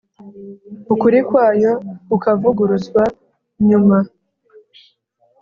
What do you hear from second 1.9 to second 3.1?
kukavuguruzwa